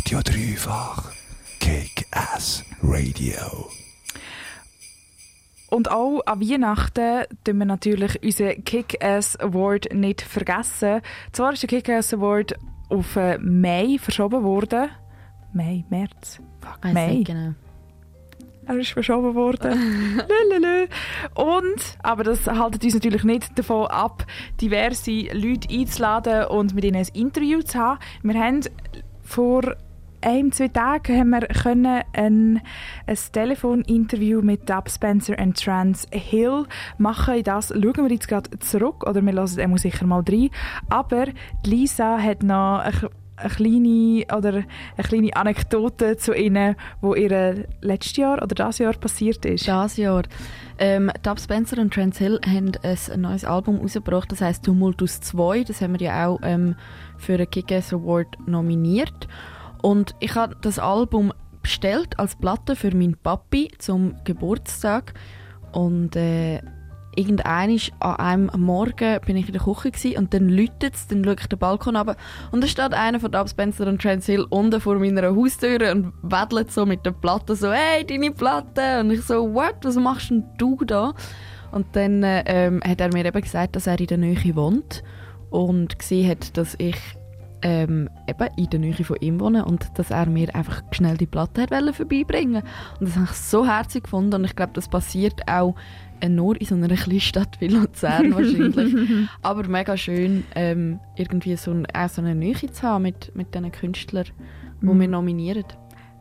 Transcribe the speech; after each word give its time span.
Radio 0.00 0.20
Dreifach. 0.22 1.12
Kick-Ass 1.60 2.64
Radio. 2.82 3.68
Und 5.68 5.90
auch 5.90 6.22
an 6.24 6.40
Weihnachten 6.40 7.24
tun 7.44 7.58
wir 7.58 7.66
natürlich 7.66 8.22
unseren 8.22 8.64
Kick-Ass 8.64 9.36
Award 9.40 9.92
nicht 9.92 10.22
vergessen. 10.22 11.02
Zwar 11.32 11.52
ist 11.52 11.62
der 11.64 11.68
Kick-Ass 11.68 12.14
Award 12.14 12.54
auf 12.88 13.14
äh, 13.16 13.36
Mai 13.36 13.98
verschoben 14.00 14.42
worden. 14.42 14.88
Mai, 15.52 15.84
März. 15.90 16.40
Fuck, 16.60 16.94
Mai. 16.94 17.22
Genau. 17.22 17.52
Er 18.68 18.76
ist 18.78 18.92
verschoben 18.92 19.34
worden. 19.34 20.22
Lelele. 20.48 20.88
Und, 21.34 21.98
aber 22.02 22.24
das 22.24 22.46
haltet 22.46 22.82
uns 22.84 22.94
natürlich 22.94 23.24
nicht 23.24 23.58
davon 23.58 23.88
ab, 23.88 24.24
diverse 24.62 25.28
Leute 25.34 25.68
einzuladen 25.68 26.46
und 26.46 26.74
mit 26.74 26.84
ihnen 26.84 26.96
ein 26.96 27.08
Interview 27.12 27.60
zu 27.60 27.78
haben. 27.78 28.00
Wir 28.22 28.40
haben 28.40 28.62
vor 29.22 29.76
ein, 30.22 30.52
zwei 30.52 30.68
Tagen 30.68 31.18
haben 31.18 31.30
wir 31.30 31.46
können 31.48 32.02
ein, 32.12 32.60
ein 33.06 33.18
Telefoninterview 33.32 34.42
mit 34.42 34.68
Dub 34.68 34.90
Spencer 34.90 35.38
und 35.38 35.62
Trans 35.62 36.06
Hill 36.12 36.64
machen. 36.98 37.36
In 37.36 37.44
das 37.44 37.68
schauen 37.68 37.96
wir 37.96 38.10
jetzt 38.10 38.28
gerade 38.28 38.50
zurück, 38.58 39.08
oder 39.08 39.24
wir 39.24 39.32
lassen 39.32 39.74
es 39.74 39.82
sicher 39.82 40.06
mal 40.06 40.22
rein. 40.28 40.50
Aber 40.88 41.26
Lisa 41.64 42.18
hat 42.18 42.42
noch 42.42 42.80
eine, 42.80 43.10
eine 43.36 43.50
kleine, 43.50 44.26
oder 44.36 44.52
eine 44.96 45.08
kleine 45.08 45.36
Anekdote 45.36 46.16
zu 46.16 46.34
ihnen, 46.34 46.76
wo 47.00 47.14
ihr 47.14 47.66
letztes 47.80 48.16
Jahr 48.16 48.42
oder 48.42 48.54
das 48.54 48.78
Jahr 48.78 48.94
passiert 48.94 49.44
ist. 49.46 49.68
Das 49.68 49.96
Jahr. 49.96 50.22
Ähm, 50.78 51.10
Dub 51.22 51.38
Spencer 51.38 51.78
und 51.78 51.92
Trans 51.92 52.18
Hill 52.18 52.40
haben 52.46 52.72
ein 52.82 53.20
neues 53.20 53.44
Album 53.44 53.78
rausgebracht, 53.80 54.32
das 54.32 54.40
heißt 54.40 54.64
Tumultus 54.64 55.20
2. 55.20 55.64
Das 55.64 55.80
haben 55.80 55.98
wir 55.98 56.06
ja 56.06 56.26
auch 56.26 56.38
ähm, 56.42 56.74
für 57.18 57.36
den 57.36 57.50
Kick-Ass 57.50 57.92
Award 57.92 58.38
nominiert. 58.46 59.28
Und 59.82 60.14
ich 60.20 60.34
habe 60.34 60.56
das 60.60 60.78
Album 60.78 61.32
bestellt 61.62 62.18
als 62.18 62.36
Platte 62.36 62.76
für 62.76 62.94
meinen 62.94 63.16
Papi 63.16 63.70
zum 63.78 64.14
Geburtstag. 64.24 65.14
Und 65.72 66.16
äh, 66.16 66.60
irgendwann 67.16 67.78
an 68.00 68.16
einem 68.16 68.50
Morgen 68.56 69.20
bin 69.26 69.36
ich 69.36 69.46
in 69.46 69.52
der 69.52 69.62
Küche 69.62 69.90
gewesen, 69.90 70.16
und 70.16 70.34
dann 70.34 70.48
läutet 70.48 70.94
es, 70.94 71.06
dann 71.08 71.24
schaue 71.24 71.36
ich 71.38 71.46
den 71.46 71.58
Balkon 71.58 71.96
runter 71.96 72.16
und 72.52 72.62
da 72.62 72.68
steht 72.68 72.94
einer 72.94 73.20
von 73.20 73.32
Dub 73.32 73.48
Spencer 73.48 73.86
und 73.86 74.00
Trans 74.00 74.26
Hill 74.26 74.46
unten 74.50 74.80
vor 74.80 74.96
meiner 74.96 75.34
Haustür 75.34 75.90
und 75.92 76.12
wedelt 76.22 76.70
so 76.70 76.86
mit 76.86 77.04
der 77.04 77.12
Platte 77.12 77.56
so 77.56 77.72
«Hey, 77.72 78.04
deine 78.04 78.30
Platte!» 78.30 79.00
und 79.00 79.10
ich 79.10 79.22
so 79.22 79.52
«What? 79.54 79.76
Was 79.82 79.96
machst 79.96 80.30
denn 80.30 80.44
du 80.58 80.76
da?» 80.84 81.14
Und 81.72 81.86
dann 81.92 82.22
äh, 82.22 82.42
ähm, 82.46 82.80
hat 82.84 83.00
er 83.00 83.12
mir 83.12 83.24
eben 83.24 83.42
gesagt, 83.42 83.76
dass 83.76 83.86
er 83.86 83.98
in 83.98 84.06
der 84.06 84.18
Nähe 84.18 84.56
wohnt 84.56 85.02
und 85.50 85.98
gesehen 85.98 86.30
hat, 86.30 86.56
dass 86.56 86.74
ich 86.78 86.96
ähm, 87.62 88.08
eben 88.26 88.48
in 88.56 88.70
der 88.70 88.80
Nähe 88.80 89.04
von 89.04 89.16
ihm 89.20 89.40
wohne 89.40 89.64
und 89.64 89.86
dass 89.98 90.10
er 90.10 90.26
mir 90.26 90.54
einfach 90.54 90.82
schnell 90.92 91.16
die 91.16 91.26
Platte 91.26 91.62
hat 91.62 91.70
wollen 91.70 91.92
vorbeibringen 91.92 92.62
Und 92.98 93.08
das 93.08 93.16
habe 93.16 93.26
ich 93.26 93.36
so 93.36 93.66
herzig 93.66 94.04
gefunden 94.04 94.34
und 94.34 94.44
ich 94.44 94.56
glaube, 94.56 94.72
das 94.74 94.88
passiert 94.88 95.46
auch 95.48 95.74
äh, 96.20 96.28
nur 96.28 96.60
in 96.60 96.66
so 96.66 96.74
einer 96.74 96.88
kleinen 96.96 97.20
Stadt 97.20 97.60
wie 97.60 97.68
Luzern 97.68 98.34
wahrscheinlich. 98.34 98.94
Aber 99.42 99.66
mega 99.68 99.96
schön, 99.96 100.44
ähm, 100.54 101.00
irgendwie 101.16 101.56
so, 101.56 101.70
ein, 101.70 101.86
auch 101.94 102.08
so 102.08 102.22
eine 102.22 102.34
Nähe 102.34 102.54
zu 102.54 102.82
haben 102.82 103.02
mit, 103.02 103.34
mit 103.34 103.54
diesen 103.54 103.72
Künstlern, 103.72 104.26
die 104.80 104.86
Mhm. 104.86 105.00
wir 105.00 105.08
nominieren. 105.08 105.64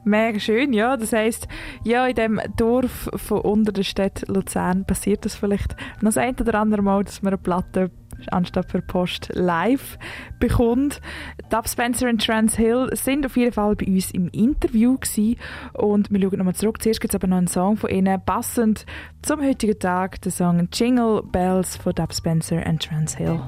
Mega 0.06 0.40
schön, 0.40 0.74
ja. 0.74 0.98
Das 0.98 1.14
heisst, 1.14 1.48
ja, 1.84 2.08
in 2.08 2.16
dem 2.16 2.42
Dorf 2.56 3.10
von 3.16 3.42
unter 3.42 3.72
der 3.72 3.84
Stadt 3.84 4.28
Luzern 4.28 4.86
passiert 4.86 5.26
das 5.26 5.36
vielleicht 5.36 5.76
noch 6.02 6.14
das 6.14 6.18
ein 6.18 6.36
oder 6.40 6.56
andere 6.56 6.82
Mal, 6.82 7.04
dass 7.04 7.22
man 7.22 7.34
eine 7.34 7.38
Platte 7.38 7.92
anstatt 8.32 8.68
per 8.68 8.82
Post 8.82 9.30
live 9.34 9.98
bekommt. 10.40 11.02
Dub 11.50 11.68
Spencer 11.68 12.10
und 12.10 12.24
Trans 12.26 12.56
Hill 12.56 12.90
sind 12.94 13.26
auf 13.26 13.38
jeden 13.38 13.54
Fall 13.54 13.76
bei 13.76 13.88
uns 13.88 14.12
im 14.12 14.28
Interview 14.30 14.98
gewesen. 14.98 15.38
und 15.74 16.12
wir 16.12 16.22
schauen 16.22 16.38
nochmal 16.38 16.56
zurück. 16.56 16.82
Zuerst 16.82 17.02
gibt 17.02 17.14
es 17.14 17.16
aber 17.16 17.28
noch 17.28 17.38
einen 17.38 17.48
Song 17.48 17.78
von 17.78 17.90
ihnen, 17.90 18.22
passend 18.26 18.86
zum 19.22 19.42
heutigen 19.42 19.80
Tag, 19.80 20.22
der 20.22 20.32
Song 20.32 20.68
Jingle 20.74 21.24
Bells 21.24 21.78
von 21.78 21.94
Dub 21.94 22.14
Spencer 22.14 22.66
und 22.66 22.82
Trans 22.82 23.16
Hill. 23.16 23.42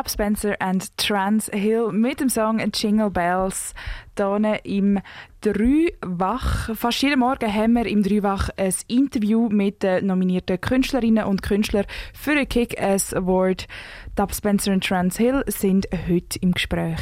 Dub 0.00 0.08
Spencer 0.08 0.56
and 0.60 0.96
Trans 0.96 1.50
Hill 1.52 1.92
mit 1.92 2.20
dem 2.20 2.30
Song 2.30 2.58
Jingle 2.72 3.10
Bells 3.10 3.74
hier 4.16 4.64
im 4.64 4.98
Drei-Wach. 5.42 6.74
Fast 6.74 7.02
jeden 7.02 7.18
Morgen 7.20 7.52
haben 7.52 7.74
wir 7.74 7.84
im 7.84 8.02
Drei-Wach 8.02 8.48
ein 8.56 8.72
Interview 8.86 9.50
mit 9.50 9.82
den 9.82 10.06
nominierten 10.06 10.58
Künstlerinnen 10.58 11.24
und 11.24 11.42
Künstlern 11.42 11.84
für 12.14 12.34
den 12.34 12.48
Kick-Ass 12.48 13.12
Award. 13.12 13.68
Dub 14.16 14.34
Spencer 14.34 14.72
und 14.72 14.86
Trans 14.86 15.18
Hill 15.18 15.44
sind 15.48 15.86
heute 16.08 16.38
im 16.40 16.52
Gespräch. 16.52 17.00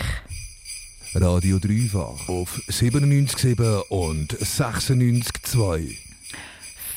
Radio 1.14 1.60
Dreifach 1.60 2.28
auf 2.28 2.60
97,7 2.68 3.80
und 3.90 4.32
96,2. 4.32 6.07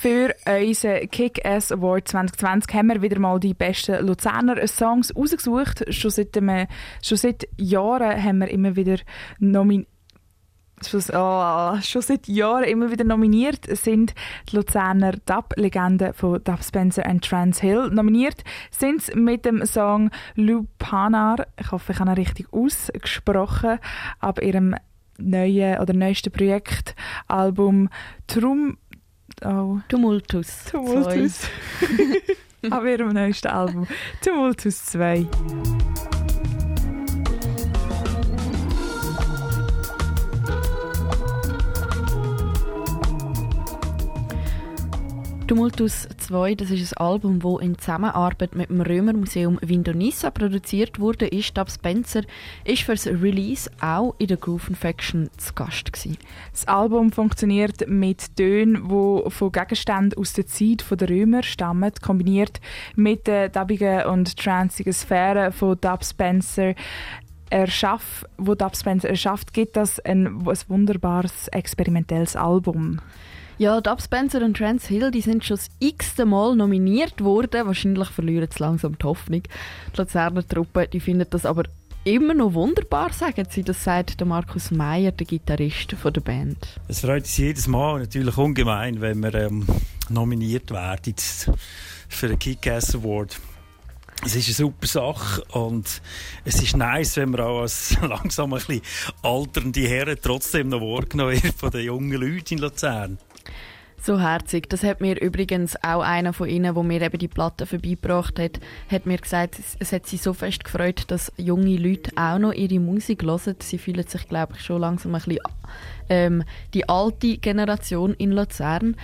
Für 0.01 0.33
unseren 0.47 1.07
Kick-Ass 1.11 1.71
Award 1.71 2.07
2020 2.07 2.73
haben 2.73 2.87
wir 2.87 3.03
wieder 3.03 3.19
mal 3.19 3.39
die 3.39 3.53
besten 3.53 4.03
Luzerner 4.03 4.65
Songs 4.65 5.15
rausgesucht. 5.15 5.93
Schon 5.93 6.09
seit, 6.09 6.33
dem, 6.35 6.49
schon 7.03 7.19
seit 7.19 7.47
Jahren 7.57 8.23
haben 8.23 8.39
wir 8.39 8.49
immer 8.49 8.75
wieder 8.75 8.97
Nomin 9.37 9.85
schon, 10.83 11.03
oh, 11.13 11.79
schon 11.81 12.01
seit 12.01 12.27
Jahren 12.27 12.63
immer 12.63 12.89
wieder 12.89 13.03
nominiert 13.03 13.67
sind 13.77 14.15
die 14.49 14.55
Luzerner 14.55 15.11
Dub-Legenden 15.23 16.15
von 16.15 16.43
Dub 16.43 16.63
Spencer 16.63 17.05
und 17.07 17.23
Trans 17.23 17.61
Hill. 17.61 17.91
Nominiert 17.91 18.43
sind 18.71 19.03
sie 19.03 19.15
mit 19.15 19.45
dem 19.45 19.63
Song 19.67 20.09
Lupanar, 20.33 21.45
ich 21.59 21.71
hoffe, 21.71 21.91
ich 21.91 21.99
habe 21.99 22.09
ihn 22.09 22.15
richtig 22.15 22.51
ausgesprochen, 22.51 23.77
ab 24.19 24.41
ihrem 24.41 24.73
neuen 25.19 25.77
oder 25.77 25.93
neuesten 25.93 26.31
Projektalbum 26.31 27.89
Trum... 28.25 28.79
Oh. 29.43 29.79
Tumultus. 29.87 30.65
Tumultus. 30.69 31.41
ab 32.69 32.85
ihrem 32.85 33.09
neuesten 33.09 33.47
Album 33.47 33.87
Tumultus 34.23 34.85
2. 34.85 35.27
Tumultus 45.51 46.07
2, 46.17 46.55
das 46.55 46.71
ist 46.71 46.97
ein 46.97 47.05
Album, 47.05 47.41
das 47.41 47.61
in 47.61 47.77
Zusammenarbeit 47.77 48.55
mit 48.55 48.69
dem 48.69 48.79
Römermuseum 48.79 49.59
Vindonissa 49.61 50.31
produziert 50.31 50.97
wurde. 50.97 51.27
Ist 51.27 51.57
Dub 51.57 51.69
Spencer 51.69 52.21
ist 52.63 52.87
das 52.87 53.05
Release 53.05 53.69
auch 53.81 54.15
in 54.17 54.27
der 54.27 54.37
Groove 54.37 54.69
Infection 54.69 55.29
zu 55.35 55.51
Gast 55.53 55.91
gewesen. 55.91 56.17
Das 56.53 56.69
Album 56.69 57.11
funktioniert 57.11 57.85
mit 57.89 58.37
Tönen, 58.37 58.87
die 58.87 59.29
von 59.29 59.51
Gegenständen 59.51 60.17
aus 60.17 60.31
der 60.31 60.47
Zeit 60.47 60.85
der 60.89 61.09
Römer 61.09 61.43
stammen, 61.43 61.91
kombiniert 62.01 62.61
mit 62.95 63.27
der 63.27 63.49
dubbigen 63.49 64.05
und 64.05 64.37
transigen 64.37 64.93
Sphäre 64.93 65.51
von 65.51 65.77
Dub 65.81 66.05
Spencer 66.05 66.75
erschafft, 67.49 68.25
wo 68.37 68.55
Dub 68.55 68.77
Spencer 68.77 69.09
erschafft, 69.09 69.51
gibt 69.51 69.75
das 69.75 69.99
ein, 69.99 70.47
ein 70.47 70.57
wunderbares 70.69 71.49
experimentelles 71.49 72.37
Album. 72.37 73.01
Ja, 73.61 73.79
Dub 73.79 74.01
Spencer 74.01 74.41
und 74.41 74.57
Trans 74.57 74.87
Hill, 74.87 75.11
die 75.11 75.21
sind 75.21 75.45
schon 75.45 75.55
das 75.55 75.69
x-te 75.77 76.25
Mal 76.25 76.55
nominiert 76.55 77.23
worden. 77.23 77.67
Wahrscheinlich 77.67 78.09
verlieren 78.09 78.49
sie 78.51 78.57
langsam 78.57 78.97
die 78.97 79.05
Hoffnung. 79.05 79.43
Die 79.43 79.97
Luzerner 79.97 80.47
Truppe, 80.47 80.87
die 80.87 80.99
finden 80.99 81.27
das 81.29 81.45
aber 81.45 81.65
immer 82.03 82.33
noch 82.33 82.55
wunderbar, 82.55 83.13
sagen 83.13 83.45
sie. 83.51 83.61
Das 83.61 83.83
sagt 83.83 84.19
der 84.19 84.25
Markus 84.25 84.71
Meyer, 84.71 85.11
der 85.11 85.27
Gitarrist 85.27 85.91
von 85.91 86.11
der 86.11 86.21
Band. 86.21 86.57
Es 86.87 87.01
freut 87.01 87.21
uns 87.21 87.37
jedes 87.37 87.67
Mal 87.67 87.99
natürlich 87.99 88.35
ungemein, 88.35 88.99
wenn 88.99 89.19
wir 89.19 89.35
ähm, 89.35 89.67
nominiert 90.09 90.71
werden 90.71 91.13
für 92.09 92.29
den 92.29 92.39
Kick-Ass 92.39 92.95
Award. 92.95 93.39
Es 94.25 94.35
ist 94.35 94.47
eine 94.47 94.55
super 94.55 94.87
Sache 94.87 95.43
und 95.51 96.01
es 96.45 96.61
ist 96.63 96.75
nice, 96.75 97.17
wenn 97.17 97.29
man 97.29 97.41
auch 97.41 97.61
als 97.61 97.95
langsam 98.01 98.53
ein 98.53 98.59
bisschen 98.59 98.81
alternde 99.21 99.87
Herren 99.87 100.17
trotzdem 100.19 100.69
noch 100.69 100.81
wahrgenommen 100.81 101.43
wird 101.43 101.53
von 101.55 101.69
den 101.69 101.85
jungen 101.85 102.19
Leuten 102.19 102.55
in 102.55 102.59
Luzern. 102.59 103.19
So 104.03 104.19
herzig. 104.19 104.67
Das 104.67 104.81
hat 104.81 104.99
mir 104.99 105.21
übrigens 105.21 105.75
auch 105.83 106.01
einer 106.01 106.33
von 106.33 106.49
ihnen, 106.49 106.75
wo 106.75 106.81
mir 106.81 107.03
eben 107.03 107.19
die 107.19 107.27
Platte 107.27 107.67
vorbeigebracht 107.67 108.39
hat, 108.39 108.59
hat 108.89 109.05
mir 109.05 109.19
gesagt, 109.19 109.59
es 109.77 109.91
hat 109.91 110.07
sie 110.07 110.17
so 110.17 110.33
fest 110.33 110.63
gefreut, 110.63 111.03
dass 111.09 111.31
junge 111.37 111.77
Leute 111.77 112.09
auch 112.15 112.39
noch 112.39 112.51
ihre 112.51 112.79
Musik 112.79 113.21
hören. 113.21 113.57
Sie 113.59 113.77
fühlen 113.77 114.07
sich, 114.07 114.27
glaube 114.27 114.53
ich, 114.55 114.61
schon 114.61 114.81
langsam 114.81 115.13
ein 115.13 115.21
bisschen 115.21 115.39
ähm, 116.09 116.43
die 116.73 116.89
alte 116.89 117.37
Generation 117.37 118.15
in 118.15 118.31
Luzern. 118.31 118.95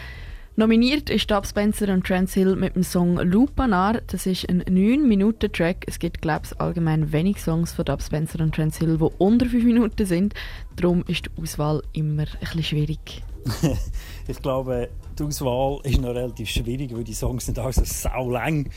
Nominiert 0.56 1.12
ist 1.12 1.30
Dub 1.30 1.46
Spencer 1.46 1.94
und 1.94 2.04
Trans 2.04 2.34
Hill 2.34 2.56
mit 2.56 2.76
dem 2.76 2.82
Song 2.82 3.18
Lupanar. 3.18 4.02
Das 4.08 4.26
ist 4.26 4.50
ein 4.50 4.64
9-Minuten-Track. 4.64 5.86
Es 5.86 6.00
gibt, 6.00 6.24
glaube 6.24 6.48
ich, 6.50 6.60
allgemein 6.60 7.12
wenig 7.12 7.40
Songs 7.40 7.72
von 7.72 7.86
Dub 7.86 8.02
Spencer 8.02 8.40
und 8.40 8.56
Trans 8.56 8.78
Hill, 8.80 8.98
die 8.98 9.10
unter 9.20 9.46
5 9.46 9.64
Minuten 9.64 10.08
sind. 10.08 10.34
Darum 10.76 11.04
ist 11.08 11.28
die 11.28 11.40
Auswahl 11.40 11.84
immer 11.94 12.24
ein 12.24 12.40
bisschen 12.40 12.64
schwierig. 12.64 13.22
ich 14.28 14.42
glaube, 14.42 14.90
die 15.18 15.24
Auswahl 15.24 15.80
ist 15.84 16.00
noch 16.00 16.16
relativ 16.16 16.50
schwierig, 16.50 16.94
weil 16.96 17.04
die 17.04 17.14
Songs 17.14 17.46
sind 17.46 17.60
auch 17.60 17.72
so 17.72 17.84
sau 17.86 18.30
lang. 18.30 18.70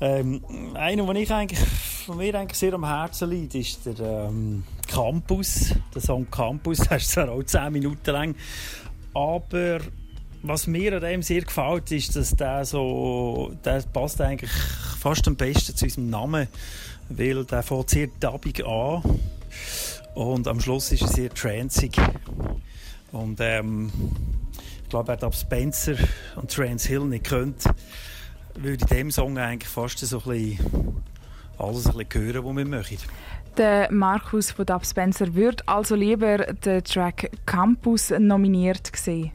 Ähm, 0.00 0.42
einer, 0.74 1.06
den 1.06 1.16
ich 1.16 1.32
eigentlich, 1.32 1.58
von 2.04 2.18
mir 2.18 2.34
eigentlich 2.34 2.58
sehr 2.58 2.74
am 2.74 2.84
Herzen 2.84 3.30
liegt, 3.30 3.54
ist 3.54 3.86
der 3.86 4.28
ähm, 4.28 4.64
Campus. 4.86 5.74
Der 5.94 6.02
Song 6.02 6.30
Campus, 6.30 6.78
der 6.88 6.98
ist 6.98 7.10
zwar 7.10 7.30
auch 7.30 7.42
10 7.42 7.72
Minuten 7.72 8.10
lang, 8.10 8.34
aber 9.14 9.80
was 10.42 10.66
mir 10.66 10.92
an 10.94 11.00
dem 11.00 11.22
sehr 11.22 11.40
gefällt, 11.40 11.90
ist, 11.90 12.14
dass 12.14 12.36
der 12.36 12.64
so, 12.64 13.52
der 13.64 13.82
passt 13.92 14.20
eigentlich 14.20 14.50
fast 15.00 15.26
am 15.26 15.36
besten 15.36 15.74
zu 15.74 15.86
unserem 15.86 16.10
Namen, 16.10 16.48
weil 17.08 17.44
der 17.44 17.62
fängt 17.62 17.90
sehr 17.90 18.08
dubbig 18.20 18.64
an 18.64 19.02
und 20.14 20.46
am 20.46 20.60
Schluss 20.60 20.92
ist 20.92 21.02
er 21.02 21.08
sehr 21.08 21.30
transig. 21.30 21.96
Und 23.12 23.38
ähm, 23.40 23.90
ich 24.82 24.88
glaube, 24.88 25.16
wer 25.20 25.32
Spencer 25.32 25.94
und 26.36 26.50
Trans 26.50 26.86
Hill 26.86 27.04
nicht 27.04 27.24
kennt, 27.24 27.64
würde 28.54 28.84
in 28.84 28.88
diesem 28.88 29.10
Song 29.10 29.38
eigentlich 29.38 29.68
fast 29.68 29.98
so 29.98 30.18
ein 30.18 30.22
bisschen 30.24 31.02
alles 31.58 31.86
ein 31.86 31.96
bisschen 31.96 32.34
hören, 32.34 32.44
was 32.44 32.56
wir 32.56 32.64
möchten. 32.66 32.98
Der 33.56 33.90
Markus 33.90 34.50
von 34.50 34.66
Dub 34.66 34.84
Spencer 34.84 35.34
würde 35.34 35.62
also 35.66 35.94
lieber 35.94 36.38
den 36.38 36.84
Track 36.84 37.30
Campus 37.46 38.10
nominiert 38.10 38.90
sehen. 38.94 39.32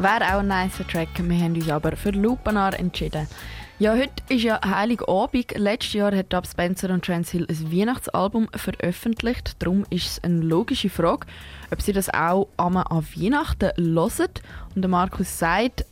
Wäre 0.00 0.34
auch 0.34 0.38
ein 0.38 0.48
nicer 0.48 0.88
Track. 0.88 1.08
Wir 1.18 1.44
haben 1.44 1.56
uns 1.56 1.68
aber 1.68 1.94
für 1.94 2.08
Lupanar 2.08 2.72
entschieden. 2.78 3.28
Ja, 3.78 3.92
heute 3.92 4.14
ist 4.30 4.44
ja 4.44 4.58
Heiligabend. 4.64 5.52
Letztes 5.58 5.92
Jahr 5.92 6.16
hat 6.16 6.32
Dub 6.32 6.46
Spencer 6.46 6.88
und 6.88 7.04
Trans 7.04 7.28
Hill 7.28 7.46
ein 7.46 7.70
Weihnachtsalbum 7.70 8.48
veröffentlicht. 8.54 9.56
Darum 9.58 9.84
ist 9.90 10.06
es 10.06 10.24
eine 10.24 10.40
logische 10.40 10.88
Frage, 10.88 11.26
ob 11.70 11.82
sie 11.82 11.92
das 11.92 12.08
auch 12.08 12.48
an 12.56 12.76
Weihnachten 12.76 13.72
hören. 13.76 14.30
Und 14.74 14.80
der 14.80 14.88
Markus 14.88 15.38
sagt, 15.38 15.84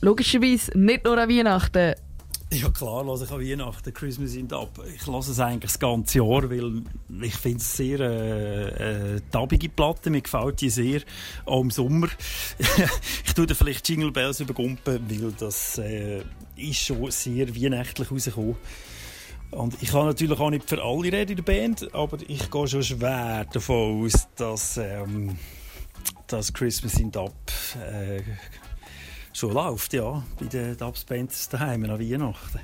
logischerweise 0.00 0.76
nicht 0.76 1.04
nur 1.04 1.16
an 1.16 1.30
Weihnachten. 1.30 1.94
Ja 2.52 2.70
klar, 2.70 3.04
höre 3.04 3.22
ich 3.22 3.30
an 3.32 3.40
Weihnachten 3.40 3.92
Christmas 3.92 4.36
in 4.36 4.46
Dub. 4.46 4.70
Ich 4.94 5.04
höre 5.04 5.18
es 5.18 5.40
eigentlich 5.40 5.72
das 5.72 5.80
ganze 5.80 6.18
Jahr, 6.18 6.48
weil 6.48 6.82
ich 7.20 7.34
finde 7.34 7.58
es 7.58 7.76
sehr 7.76 7.98
äh, 7.98 9.16
äh, 9.16 9.20
tabige 9.32 9.68
Platte. 9.68 10.10
Mir 10.10 10.22
gefällt 10.22 10.60
die 10.60 10.70
sehr, 10.70 11.00
auch 11.44 11.60
im 11.60 11.72
Sommer. 11.72 12.06
ich 13.26 13.34
tue 13.34 13.46
da 13.46 13.54
vielleicht 13.54 13.88
Jingle 13.88 14.12
Bells 14.12 14.38
übergumpen, 14.38 15.10
weil 15.10 15.32
das 15.32 15.78
äh, 15.78 16.22
ist 16.54 16.78
schon 16.78 17.10
sehr 17.10 17.52
weihnachtlich 17.52 18.12
rausgekommen. 18.12 18.56
Und 19.50 19.82
ich 19.82 19.90
kann 19.90 20.06
natürlich 20.06 20.38
auch 20.38 20.50
nicht 20.50 20.68
für 20.68 20.80
alle 20.80 21.12
reden 21.12 21.30
in 21.30 21.36
der 21.36 21.42
Band, 21.42 21.92
aber 21.94 22.18
ich 22.28 22.48
gehe 22.48 22.68
schon 22.68 22.82
schwer 22.82 23.44
davon 23.52 24.04
aus, 24.04 24.28
dass, 24.36 24.76
ähm, 24.76 25.36
dass 26.28 26.52
Christmas 26.52 26.94
in 26.94 27.10
Dub 27.10 27.34
schon 29.36 29.52
läuft, 29.52 29.92
ja, 29.92 30.22
bei 30.40 30.46
den 30.46 30.76
Dub 30.76 30.96
Spencers 30.96 31.48
daheim 31.48 31.84
an 31.84 32.00
Weihnachten. 32.00 32.60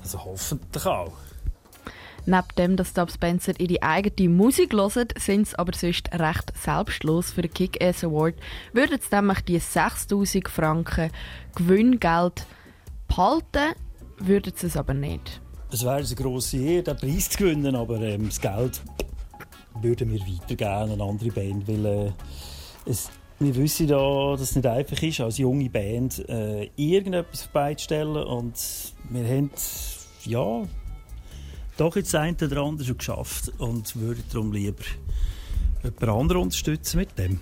Also 0.00 0.24
hoffentlich 0.24 0.86
auch. 0.86 1.12
Neben 2.28 2.48
dem, 2.58 2.76
dass 2.76 2.92
Dub 2.92 3.12
Spencer 3.12 3.58
ihre 3.60 3.80
eigene 3.82 4.28
Musik 4.28 4.72
hören, 4.72 5.06
sind 5.16 5.46
sie 5.46 5.58
aber 5.58 5.72
sonst 5.72 6.12
recht 6.12 6.52
selbstlos 6.60 7.30
für 7.30 7.42
den 7.42 7.54
Kick-Ass 7.54 8.02
Award. 8.02 8.34
Würden 8.72 8.98
sie 9.00 9.14
nämlich 9.14 9.40
die 9.42 9.60
6000 9.60 10.48
Franken 10.48 11.12
Gewinngeld 11.54 12.46
behalten, 13.06 13.74
würden 14.18 14.52
sie 14.56 14.66
es 14.66 14.76
aber 14.76 14.94
nicht. 14.94 15.40
Es 15.70 15.84
wäre 15.84 15.96
eine 15.96 16.14
grosse 16.16 16.56
Ehre, 16.56 16.82
den 16.82 16.96
Preis 16.96 17.30
zu 17.30 17.38
gewinnen, 17.38 17.76
aber 17.76 18.00
ähm, 18.00 18.26
das 18.26 18.40
Geld 18.40 18.82
würden 19.80 20.10
wir 20.10 20.20
weitergeben 20.20 20.70
an 20.70 20.90
eine 20.90 21.04
andere 21.04 21.30
Band, 21.30 21.68
weil 21.68 21.86
äh, 21.86 22.12
es 22.86 23.10
wir 23.38 23.54
wissen 23.56 23.88
ja, 23.88 24.32
dass 24.32 24.40
es 24.40 24.56
nicht 24.56 24.66
einfach 24.66 25.02
ist, 25.02 25.20
als 25.20 25.38
junge 25.38 25.68
Band 25.68 26.26
äh, 26.28 26.70
irgendetwas 26.76 27.42
vorbeizustellen. 27.42 28.16
Und 28.16 28.54
wir 29.10 29.28
haben 29.28 29.50
ja 30.24 30.62
doch 31.76 31.96
jetzt 31.96 32.14
ein 32.14 32.36
oder 32.36 32.62
andere 32.62 32.86
schon 32.86 32.98
geschafft 32.98 33.52
und 33.58 33.94
würden 33.96 34.24
darum 34.32 34.52
lieber 34.52 34.84
jemand 35.82 36.02
anderen 36.02 36.42
unterstützen 36.42 36.98
mit 36.98 37.18
dem. 37.18 37.40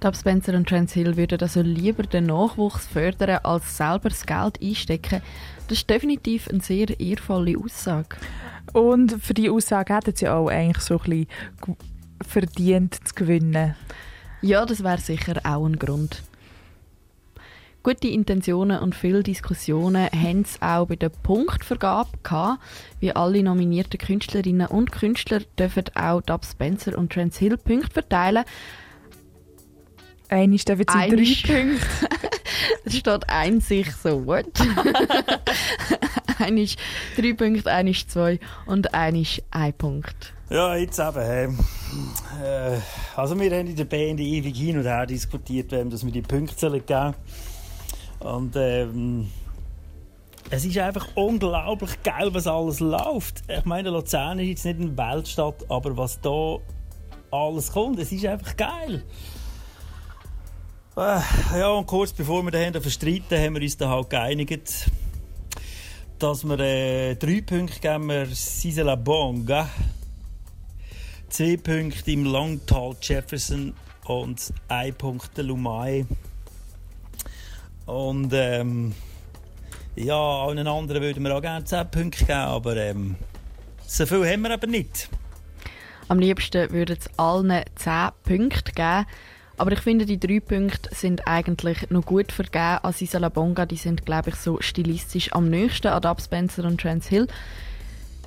Dub 0.00 0.16
Spencer 0.16 0.54
und 0.54 0.68
Trans 0.68 0.92
Hill 0.92 1.16
würden 1.16 1.40
also 1.40 1.62
lieber 1.62 2.02
den 2.02 2.26
Nachwuchs 2.26 2.86
fördern, 2.86 3.40
als 3.42 3.76
selber 3.76 4.10
das 4.10 4.26
Geld 4.26 4.62
einstecken. 4.62 5.22
Das 5.68 5.78
ist 5.78 5.90
definitiv 5.90 6.48
eine 6.48 6.60
sehr 6.60 6.98
ehrvolle 7.00 7.58
Aussage. 7.58 8.16
Und 8.72 9.22
für 9.22 9.34
diese 9.34 9.52
Aussage 9.52 9.94
hätten 9.94 10.14
sie 10.14 10.28
auch 10.28 10.48
eigentlich 10.48 10.82
so 10.82 10.98
ein 10.98 11.26
bisschen 11.26 11.76
verdient 12.26 12.94
zu 13.06 13.14
gewinnen. 13.14 13.74
Ja, 14.42 14.66
das 14.66 14.84
wäre 14.84 14.98
sicher 14.98 15.40
auch 15.44 15.66
ein 15.66 15.78
Grund. 15.78 16.22
Gute 17.82 18.08
Intentionen 18.08 18.80
und 18.80 18.96
viele 18.96 19.22
Diskussionen 19.22 20.08
haben 20.10 20.42
es 20.42 20.60
auch 20.60 20.86
bei 20.86 20.96
der 20.96 21.08
Punktvergabe 21.08 22.10
gehabt. 22.22 22.60
Wie 22.98 23.14
alle 23.14 23.42
nominierten 23.44 23.98
Künstlerinnen 23.98 24.66
und 24.66 24.90
Künstler 24.90 25.40
dürfen 25.56 25.84
auch 25.94 26.20
Dub 26.20 26.44
Spencer 26.44 26.98
und 26.98 27.12
Trans 27.12 27.38
Hill 27.38 27.56
Punkte 27.56 27.92
verteilen. 27.92 28.44
Einmal 30.28 30.58
darf 30.58 30.80
jetzt 30.80 30.94
in 30.94 31.00
drei. 31.00 31.08
Punkte. 31.46 31.86
Es 32.84 32.96
steht 32.96 33.30
eins 33.30 33.70
ich 33.70 33.94
so, 33.94 34.26
what? 34.26 34.46
ein 36.40 36.58
ist 36.58 36.78
drei 37.16 37.34
Punkte, 37.34 37.70
ein 37.70 37.86
ist 37.86 38.10
zwei 38.10 38.40
und 38.66 38.92
ein 38.94 39.14
ist 39.14 39.42
ein 39.52 39.72
Punkt. 39.72 40.34
Ja, 40.50 40.74
jetzt 40.74 40.98
eben. 40.98 41.16
Äh, 41.18 41.85
also 43.16 43.38
wir 43.38 43.50
haben 43.50 43.66
in 43.66 43.76
der 43.76 43.84
Band 43.84 44.20
ewig 44.20 44.56
hin 44.56 44.78
und 44.78 44.84
her 44.84 45.06
diskutiert, 45.06 45.72
wem 45.72 45.90
dass 45.90 46.04
wir 46.04 46.12
die 46.12 46.22
Punkte 46.22 46.58
sollen 46.58 46.84
geben 46.84 47.14
Und 48.20 48.56
ähm, 48.56 49.28
es 50.50 50.64
ist 50.64 50.78
einfach 50.78 51.08
unglaublich 51.14 52.02
geil, 52.02 52.32
was 52.32 52.46
alles 52.46 52.80
läuft. 52.80 53.42
Ich 53.48 53.64
meine, 53.64 53.90
Luzern 53.90 54.38
ist 54.38 54.48
jetzt 54.48 54.64
nicht 54.64 54.80
eine 54.80 54.96
Weltstadt, 54.96 55.64
aber 55.68 55.96
was 55.96 56.20
da 56.20 56.58
alles 57.30 57.72
kommt, 57.72 57.98
es 57.98 58.12
ist 58.12 58.26
einfach 58.26 58.56
geil. 58.56 59.02
Äh, 60.96 61.20
ja, 61.58 61.68
und 61.68 61.86
kurz 61.86 62.12
bevor 62.12 62.42
wir 62.42 62.50
den 62.50 62.80
verstreiten, 62.80 63.38
haben 63.38 63.54
wir 63.54 63.62
uns 63.62 63.76
dann 63.76 63.90
halt 63.90 64.08
geeinigt, 64.08 64.90
dass 66.18 66.44
wir 66.44 66.58
äh, 66.58 67.16
drei 67.16 67.42
Punkte 67.42 67.80
geben 67.80 68.08
wir 68.08 68.26
Sisela 68.26 68.94
Bonga, 68.94 69.68
zwei 71.28 71.56
Punkte 71.56 72.10
im 72.10 72.24
Longtal 72.24 72.96
Jefferson 73.00 73.74
und 74.06 74.52
ein 74.68 74.94
Punkt 74.94 75.36
der 75.36 75.44
Lumai. 75.44 76.06
Und 77.86 78.32
ähm, 78.32 78.94
ja, 79.94 80.14
allen 80.14 80.66
anderen 80.66 81.02
würden 81.02 81.22
wir 81.24 81.36
auch 81.36 81.40
gerne 81.40 81.64
10 81.64 81.90
Punkte 81.90 82.24
geben, 82.24 82.38
aber 82.38 82.76
ähm, 82.76 83.16
so 83.86 84.04
viel 84.04 84.26
haben 84.26 84.42
wir 84.42 84.50
aber 84.52 84.66
nicht. 84.66 85.08
Am 86.08 86.18
liebsten 86.18 86.70
würden 86.70 86.98
es 86.98 87.08
allen 87.18 87.62
10 87.76 88.10
Punkte 88.24 88.72
geben. 88.72 89.06
Aber 89.58 89.72
ich 89.72 89.80
finde, 89.80 90.04
die 90.04 90.20
drei 90.20 90.40
Punkte 90.40 90.94
sind 90.94 91.26
eigentlich 91.26 91.90
noch 91.90 92.04
gut 92.04 92.30
vergeben 92.30 92.78
an 92.82 92.94
Isala 92.98 93.30
Bonga. 93.30 93.64
Die 93.64 93.76
sind, 93.76 94.04
glaube 94.04 94.30
ich, 94.30 94.36
so 94.36 94.60
stilistisch 94.60 95.32
am 95.32 95.48
nächsten 95.48 95.88
an 95.88 96.02
Dub 96.02 96.20
Spencer 96.20 96.64
und 96.64 96.80
Trans 96.80 97.06
Hill. 97.06 97.26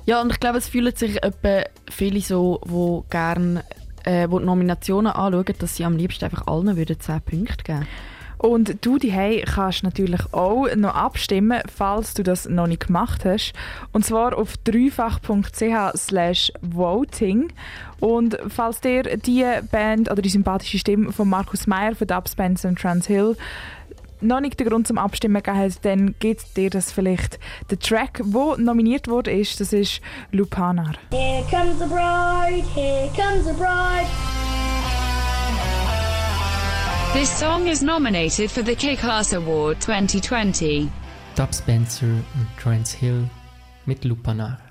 Ja, 0.06 0.20
und 0.20 0.32
ich 0.32 0.40
glaube, 0.40 0.58
es 0.58 0.68
fühlen 0.68 0.94
sich 0.94 1.22
etwa 1.22 1.62
viele 1.88 2.20
so, 2.20 2.60
die 2.64 3.10
gerne 3.10 3.64
äh, 4.04 4.28
wo 4.30 4.38
die 4.38 4.46
Nominationen 4.46 5.12
anschauen, 5.12 5.54
dass 5.58 5.76
sie 5.76 5.84
am 5.84 5.96
liebsten 5.96 6.24
einfach 6.24 6.46
allen 6.46 6.76
würden 6.76 6.98
10 6.98 7.20
Punkte 7.22 7.64
geben 7.64 7.86
Und 8.38 8.84
du 8.84 8.98
die 8.98 9.44
kannst 9.44 9.82
natürlich 9.82 10.32
auch 10.32 10.74
noch 10.74 10.94
abstimmen, 10.94 11.60
falls 11.74 12.14
du 12.14 12.22
das 12.22 12.48
noch 12.48 12.66
nicht 12.66 12.86
gemacht 12.86 13.24
hast. 13.24 13.52
Und 13.92 14.04
zwar 14.04 14.36
auf 14.36 14.56
dreifach.ch 14.58 16.52
voting. 16.62 17.52
Und 18.00 18.38
falls 18.48 18.80
dir 18.80 19.02
die 19.02 19.44
Band 19.70 20.10
oder 20.10 20.22
die 20.22 20.30
sympathische 20.30 20.78
Stimme 20.78 21.12
von 21.12 21.28
Markus 21.28 21.66
Meyer 21.66 21.94
von 21.94 22.06
Dub 22.06 22.28
Spencer 22.28 22.70
und 22.70 22.78
Trans 22.78 23.06
Hill 23.06 23.36
noch 24.20 24.40
nicht 24.40 24.58
den 24.60 24.68
Grund 24.68 24.86
zum 24.86 24.98
Abstimmen 24.98 25.42
gegeben 25.42 25.58
hat, 25.58 25.84
dann 25.84 26.14
gibt 26.18 26.56
dir 26.56 26.70
das 26.70 26.92
vielleicht. 26.92 27.38
Der 27.70 27.78
Track, 27.78 28.22
der 28.24 28.58
nominiert 28.58 29.08
wurde, 29.08 29.30
ist, 29.30 29.60
das 29.60 29.72
ist 29.72 30.00
Lupanar. 30.32 30.94
Here 31.10 31.44
comes 31.50 31.78
the 31.78 31.86
bride, 31.86 32.64
here 32.74 33.08
comes 33.16 33.46
the 33.46 33.52
bride. 33.52 34.06
This 37.12 37.28
song 37.40 37.66
is 37.66 37.82
nominated 37.82 38.50
for 38.50 38.62
the 38.62 38.76
Kick-Ass 38.76 39.34
Award 39.34 39.82
2020. 39.82 40.88
Dub 41.34 41.52
Spencer 41.52 42.06
und 42.06 42.46
Trance 42.56 42.96
Hill 42.96 43.28
mit 43.84 44.04
Lupanar. 44.04 44.69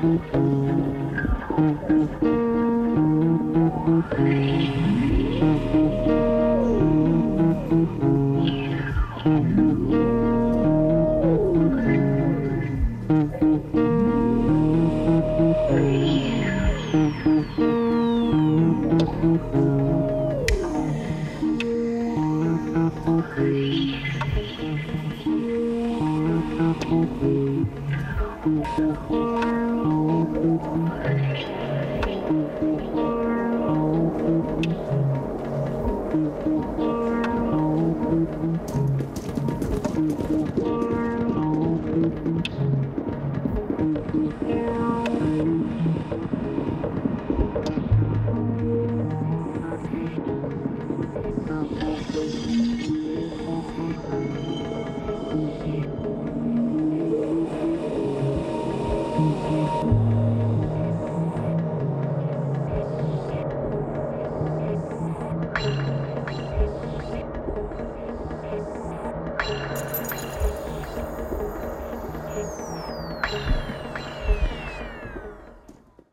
Thank 0.00 0.32
you. 4.16 5.11